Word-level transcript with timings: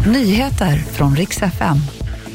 Nyheter 0.00 0.76
från 0.76 1.16
riks 1.16 1.42
FM. 1.42 1.76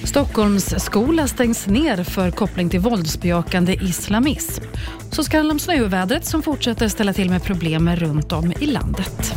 Stockholms 0.03 0.83
skola 0.83 1.27
stängs 1.27 1.67
ner 1.67 2.03
för 2.03 2.31
koppling 2.31 2.69
till 2.69 2.79
våldsbejakande 2.79 3.73
islamism. 3.73 4.63
Så 5.11 5.23
ska 5.23 5.31
det 5.31 5.37
handla 5.37 5.53
om 5.53 5.59
snövädret 5.59 6.25
som 6.25 6.41
fortsätter 6.41 6.87
ställa 6.87 7.13
till 7.13 7.29
med 7.29 7.43
problem 7.43 7.89
runt 7.95 8.31
om 8.31 8.53
i 8.59 8.65
landet. 8.65 9.33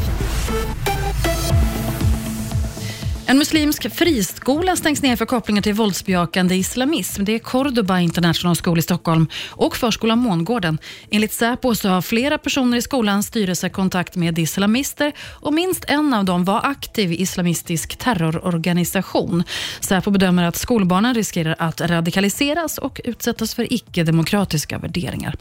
En 3.32 3.38
muslimsk 3.38 3.92
friskola 3.92 4.76
stängs 4.76 5.02
ner 5.02 5.16
för 5.16 5.26
kopplingar 5.26 5.62
till 5.62 5.74
våldsbejakande 5.74 6.54
islamism. 6.54 7.24
Det 7.24 7.34
är 7.34 7.38
Cordoba 7.38 8.00
International 8.00 8.56
School 8.56 8.78
i 8.78 8.82
Stockholm 8.82 9.28
och 9.50 9.76
förskolan 9.76 10.18
Mångården. 10.18 10.78
Enligt 11.10 11.32
Säpo 11.32 11.74
så 11.74 11.88
har 11.88 12.02
flera 12.02 12.38
personer 12.38 12.76
i 12.76 12.82
skolans 12.82 13.26
styrelse 13.26 13.68
kontakt 13.68 14.16
med 14.16 14.38
islamister 14.38 15.12
och 15.20 15.54
minst 15.54 15.84
en 15.88 16.14
av 16.14 16.24
dem 16.24 16.44
var 16.44 16.60
aktiv 16.64 17.12
i 17.12 17.20
islamistisk 17.20 17.96
terrororganisation. 17.96 19.44
Säpo 19.80 20.10
bedömer 20.10 20.44
att 20.44 20.56
skolbarnen 20.56 21.14
riskerar 21.14 21.56
att 21.58 21.80
radikaliseras 21.80 22.78
och 22.78 23.00
utsättas 23.04 23.54
för 23.54 23.72
icke-demokratiska 23.72 24.78
värderingar. 24.78 25.36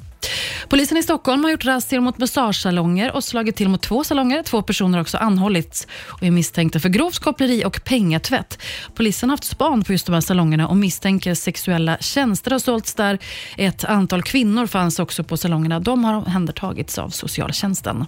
Polisen 0.69 0.97
i 0.97 1.03
Stockholm 1.03 1.43
har 1.43 1.51
gjort 1.51 1.65
razzior 1.65 2.01
mot 2.01 2.17
massagesalonger 2.17 3.11
och 3.11 3.23
slagit 3.23 3.55
till 3.55 3.69
mot 3.69 3.81
två 3.81 4.03
salonger. 4.03 4.43
Två 4.43 4.61
personer 4.61 4.97
har 4.97 5.01
också 5.01 5.17
anhållits 5.17 5.87
och 6.07 6.23
är 6.23 6.31
misstänkta 6.31 6.79
för 6.79 6.89
grovt 6.89 7.19
koppleri 7.19 7.65
och 7.65 7.80
pengatvätt. 7.83 8.61
Polisen 8.95 9.29
har 9.29 9.37
haft 9.37 9.43
span 9.43 9.83
på 9.83 9.91
just 9.91 10.05
de 10.05 10.13
här 10.13 10.21
salongerna 10.21 10.67
och 10.67 10.77
misstänker 10.77 11.33
sexuella 11.33 11.97
tjänster 11.97 12.51
har 12.51 12.59
sålts 12.59 12.93
där. 12.93 13.19
Ett 13.57 13.83
antal 13.83 14.23
kvinnor 14.23 14.67
fanns 14.67 14.99
också 14.99 15.23
på 15.23 15.37
salongerna. 15.37 15.79
De 15.79 16.03
har 16.03 16.13
omhändertagits 16.13 16.97
av 16.97 17.09
socialtjänsten. 17.09 18.05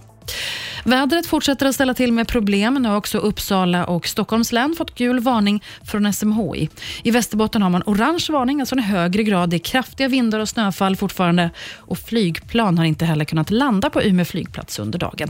Vädret 0.84 1.26
fortsätter 1.26 1.66
att 1.66 1.74
ställa 1.74 1.94
till 1.94 2.12
med 2.12 2.28
problem. 2.28 2.74
Nu 2.74 2.88
har 2.88 2.96
också 2.96 3.18
Uppsala 3.18 3.86
och 3.86 4.06
Stockholms 4.06 4.52
län 4.52 4.74
fått 4.78 4.94
gul 4.94 5.20
varning 5.20 5.62
från 5.84 6.12
SMHI. 6.12 6.68
I 7.02 7.10
Västerbotten 7.10 7.62
har 7.62 7.70
man 7.70 7.82
orange 7.86 8.26
varning, 8.30 8.60
alltså 8.60 8.74
en 8.74 8.82
högre 8.82 9.22
grad. 9.22 9.50
Det 9.50 9.56
är 9.56 9.58
kraftiga 9.58 10.08
vindar 10.08 10.40
och 10.40 10.48
snöfall 10.48 10.96
fortfarande 10.96 11.50
och 11.76 11.98
flygplan 11.98 12.78
har 12.78 12.84
inte 12.84 13.04
heller 13.04 13.24
kunnat 13.24 13.50
landa 13.50 13.90
på 13.90 14.02
Umeå 14.02 14.24
flygplats 14.24 14.78
under 14.78 14.98
dagen. 14.98 15.28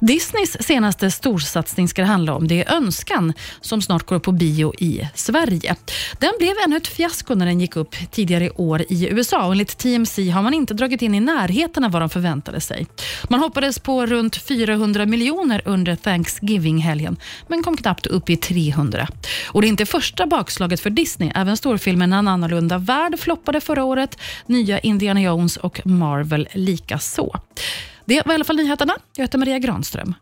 Disneys 0.00 0.56
senaste 0.60 1.10
storsatsning 1.10 1.88
ska 1.88 2.02
det 2.02 2.08
handla 2.08 2.34
om. 2.34 2.48
Det 2.48 2.64
är 2.64 2.74
Önskan 2.74 3.32
som 3.60 3.82
snart 3.82 4.06
går 4.06 4.16
upp 4.16 4.22
på 4.22 4.32
bio 4.32 4.72
i 4.78 5.08
Sverige. 5.14 5.76
Den 6.20 6.32
blev 6.38 6.52
ännu 6.64 6.76
ett 6.76 6.86
fiasko 6.86 7.34
när 7.34 7.46
den 7.46 7.60
gick 7.60 7.76
upp 7.76 7.96
tidigare 8.10 8.44
i 8.44 8.50
år 8.50 8.84
i 8.88 9.08
USA. 9.08 9.46
Och 9.46 9.52
enligt 9.52 9.78
TMC 9.78 10.30
har 10.30 10.42
man 10.42 10.54
inte 10.54 10.74
dragit 10.74 11.02
in 11.02 11.14
i 11.14 11.20
närheten 11.20 11.84
av 11.84 11.90
vad 11.90 12.02
de 12.02 12.10
förväntade 12.10 12.60
sig. 12.60 12.86
Man 13.28 13.40
hoppades 13.40 13.78
på 13.78 14.06
runt 14.06 14.36
400 14.36 15.06
miljoner 15.06 15.62
under 15.64 15.96
Thanksgiving-helgen 15.96 17.16
men 17.48 17.62
kom 17.62 17.76
knappt 17.76 18.06
upp 18.06 18.30
i 18.30 18.36
300. 18.36 19.08
Och 19.48 19.60
Det 19.62 19.66
är 19.66 19.68
inte 19.68 19.86
första 19.86 20.26
bakslaget 20.26 20.80
för 20.80 20.90
Disney. 20.90 21.32
Även 21.34 21.56
storfilmen 21.56 22.12
En 22.12 22.28
annorlunda 22.28 22.78
värld 22.78 23.18
floppade 23.18 23.60
förra 23.60 23.84
året. 23.84 24.18
Nya 24.46 24.78
Indiana 24.78 25.20
Jones 25.20 25.56
och 25.56 25.86
Marvel 25.86 26.48
likaså. 26.52 27.40
Det 28.06 28.26
var 28.26 28.32
i 28.32 28.34
alla 28.34 28.44
fall 28.44 28.56
nyheterna. 28.56 28.92
Jag 29.16 29.24
heter 29.24 29.38
Maria 29.38 29.58
Granström. 29.58 30.14